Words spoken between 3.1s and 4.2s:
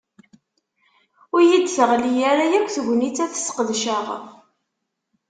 ad t-ssqedceɣ.